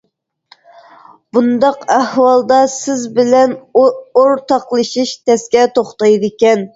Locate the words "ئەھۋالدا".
1.95-2.57